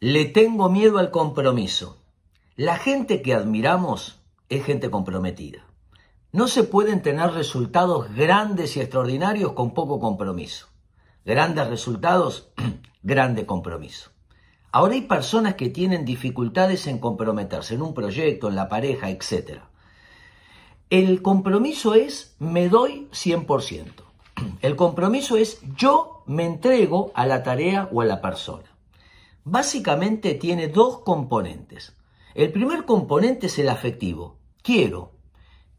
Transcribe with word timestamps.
Le 0.00 0.26
tengo 0.26 0.68
miedo 0.68 0.98
al 0.98 1.10
compromiso. 1.10 1.96
La 2.54 2.76
gente 2.76 3.22
que 3.22 3.32
admiramos 3.32 4.20
es 4.50 4.62
gente 4.62 4.90
comprometida. 4.90 5.64
No 6.32 6.48
se 6.48 6.64
pueden 6.64 7.00
tener 7.00 7.30
resultados 7.30 8.14
grandes 8.14 8.76
y 8.76 8.80
extraordinarios 8.80 9.52
con 9.52 9.72
poco 9.72 9.98
compromiso. 9.98 10.66
Grandes 11.24 11.68
resultados, 11.68 12.52
grande 13.02 13.46
compromiso. 13.46 14.10
Ahora 14.70 14.92
hay 14.92 15.00
personas 15.00 15.54
que 15.54 15.70
tienen 15.70 16.04
dificultades 16.04 16.86
en 16.88 16.98
comprometerse 16.98 17.74
en 17.74 17.80
un 17.80 17.94
proyecto, 17.94 18.48
en 18.48 18.56
la 18.56 18.68
pareja, 18.68 19.08
etc. 19.08 19.60
El 20.90 21.22
compromiso 21.22 21.94
es 21.94 22.36
me 22.38 22.68
doy 22.68 23.08
100%. 23.12 23.92
El 24.60 24.76
compromiso 24.76 25.38
es 25.38 25.62
yo 25.74 26.22
me 26.26 26.44
entrego 26.44 27.12
a 27.14 27.24
la 27.24 27.42
tarea 27.42 27.88
o 27.90 28.02
a 28.02 28.04
la 28.04 28.20
persona. 28.20 28.75
Básicamente 29.48 30.34
tiene 30.34 30.66
dos 30.66 31.02
componentes. 31.02 31.96
El 32.34 32.50
primer 32.50 32.84
componente 32.84 33.46
es 33.46 33.56
el 33.60 33.68
afectivo. 33.68 34.40
Quiero, 34.60 35.12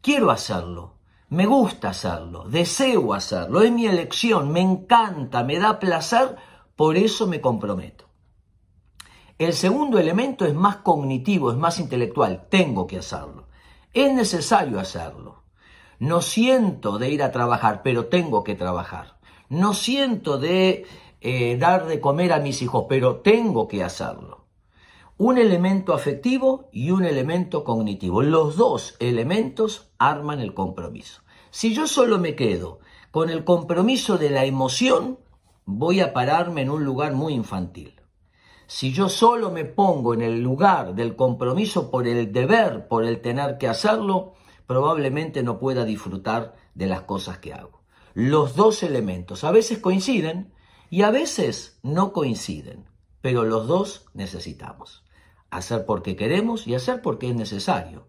quiero 0.00 0.30
hacerlo, 0.30 0.98
me 1.30 1.46
gusta 1.46 1.88
hacerlo, 1.88 2.44
deseo 2.48 3.12
hacerlo, 3.12 3.62
es 3.62 3.72
mi 3.72 3.86
elección, 3.86 4.52
me 4.52 4.60
encanta, 4.60 5.42
me 5.42 5.58
da 5.58 5.80
placer, 5.80 6.36
por 6.76 6.96
eso 6.96 7.26
me 7.26 7.40
comprometo. 7.40 8.04
El 9.36 9.52
segundo 9.52 9.98
elemento 9.98 10.46
es 10.46 10.54
más 10.54 10.76
cognitivo, 10.76 11.50
es 11.50 11.56
más 11.56 11.80
intelectual. 11.80 12.46
Tengo 12.48 12.86
que 12.86 12.98
hacerlo. 12.98 13.48
Es 13.92 14.14
necesario 14.14 14.78
hacerlo. 14.78 15.42
No 15.98 16.22
siento 16.22 16.98
de 16.98 17.10
ir 17.10 17.20
a 17.24 17.32
trabajar, 17.32 17.82
pero 17.82 18.06
tengo 18.06 18.44
que 18.44 18.54
trabajar. 18.54 19.16
No 19.48 19.74
siento 19.74 20.38
de 20.38 20.86
eh, 21.28 21.56
dar 21.56 21.88
de 21.88 22.00
comer 22.00 22.32
a 22.32 22.38
mis 22.38 22.62
hijos, 22.62 22.86
pero 22.88 23.16
tengo 23.16 23.66
que 23.66 23.82
hacerlo. 23.82 24.44
Un 25.16 25.38
elemento 25.38 25.92
afectivo 25.92 26.68
y 26.70 26.92
un 26.92 27.04
elemento 27.04 27.64
cognitivo. 27.64 28.22
Los 28.22 28.54
dos 28.56 28.94
elementos 29.00 29.90
arman 29.98 30.38
el 30.38 30.54
compromiso. 30.54 31.22
Si 31.50 31.74
yo 31.74 31.88
solo 31.88 32.20
me 32.20 32.36
quedo 32.36 32.78
con 33.10 33.28
el 33.28 33.42
compromiso 33.42 34.18
de 34.18 34.30
la 34.30 34.44
emoción, 34.44 35.18
voy 35.64 35.98
a 35.98 36.12
pararme 36.12 36.62
en 36.62 36.70
un 36.70 36.84
lugar 36.84 37.14
muy 37.14 37.34
infantil. 37.34 38.00
Si 38.68 38.92
yo 38.92 39.08
solo 39.08 39.50
me 39.50 39.64
pongo 39.64 40.14
en 40.14 40.22
el 40.22 40.40
lugar 40.40 40.94
del 40.94 41.16
compromiso 41.16 41.90
por 41.90 42.06
el 42.06 42.32
deber, 42.32 42.86
por 42.86 43.04
el 43.04 43.20
tener 43.20 43.58
que 43.58 43.66
hacerlo, 43.66 44.34
probablemente 44.68 45.42
no 45.42 45.58
pueda 45.58 45.84
disfrutar 45.84 46.54
de 46.76 46.86
las 46.86 47.00
cosas 47.00 47.38
que 47.38 47.52
hago. 47.52 47.82
Los 48.14 48.54
dos 48.54 48.84
elementos 48.84 49.42
a 49.42 49.50
veces 49.50 49.78
coinciden 49.78 50.52
y 50.90 51.02
a 51.02 51.10
veces 51.10 51.78
no 51.82 52.12
coinciden, 52.12 52.86
pero 53.20 53.44
los 53.44 53.66
dos 53.66 54.06
necesitamos. 54.14 55.04
Hacer 55.50 55.86
porque 55.86 56.16
queremos 56.16 56.66
y 56.66 56.74
hacer 56.74 57.02
porque 57.02 57.30
es 57.30 57.36
necesario. 57.36 58.06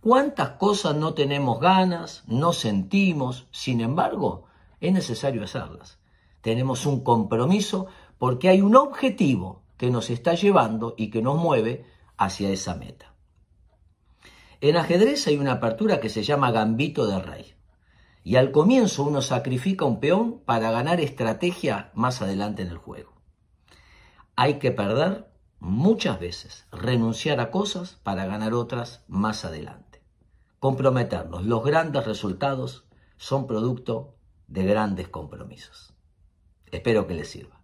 ¿Cuántas 0.00 0.50
cosas 0.50 0.96
no 0.96 1.14
tenemos 1.14 1.60
ganas, 1.60 2.24
no 2.26 2.52
sentimos, 2.52 3.46
sin 3.50 3.80
embargo, 3.80 4.46
es 4.80 4.92
necesario 4.92 5.44
hacerlas? 5.44 5.98
Tenemos 6.40 6.86
un 6.86 7.04
compromiso 7.04 7.86
porque 8.18 8.48
hay 8.48 8.60
un 8.62 8.76
objetivo 8.76 9.62
que 9.76 9.90
nos 9.90 10.10
está 10.10 10.34
llevando 10.34 10.94
y 10.96 11.10
que 11.10 11.22
nos 11.22 11.36
mueve 11.36 11.84
hacia 12.16 12.50
esa 12.50 12.74
meta. 12.74 13.14
En 14.60 14.76
ajedrez 14.76 15.26
hay 15.26 15.36
una 15.38 15.52
apertura 15.52 16.00
que 16.00 16.10
se 16.10 16.22
llama 16.22 16.50
gambito 16.50 17.06
de 17.06 17.18
rey. 17.18 17.54
Y 18.22 18.36
al 18.36 18.52
comienzo 18.52 19.04
uno 19.04 19.22
sacrifica 19.22 19.84
un 19.84 20.00
peón 20.00 20.40
para 20.44 20.70
ganar 20.70 21.00
estrategia 21.00 21.90
más 21.94 22.20
adelante 22.22 22.62
en 22.62 22.68
el 22.68 22.78
juego. 22.78 23.14
Hay 24.36 24.58
que 24.58 24.70
perder 24.70 25.30
muchas 25.58 26.18
veces, 26.18 26.66
renunciar 26.72 27.40
a 27.40 27.50
cosas 27.50 27.98
para 28.02 28.26
ganar 28.26 28.54
otras 28.54 29.04
más 29.08 29.44
adelante. 29.44 30.02
Comprometernos. 30.58 31.44
Los 31.44 31.64
grandes 31.64 32.04
resultados 32.06 32.86
son 33.16 33.46
producto 33.46 34.14
de 34.48 34.64
grandes 34.64 35.08
compromisos. 35.08 35.94
Espero 36.70 37.06
que 37.06 37.14
les 37.14 37.30
sirva. 37.30 37.59